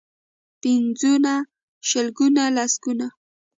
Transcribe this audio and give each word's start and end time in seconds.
پنځونه، 0.61 1.33
شلګون، 1.89 2.35
لسګون. 2.55 2.99